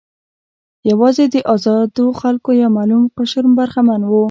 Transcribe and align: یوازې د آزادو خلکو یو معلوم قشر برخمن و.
یوازې 0.91 1.25
د 1.33 1.35
آزادو 1.55 2.05
خلکو 2.21 2.49
یو 2.61 2.69
معلوم 2.77 3.03
قشر 3.17 3.45
برخمن 3.57 4.01
و. 4.05 4.11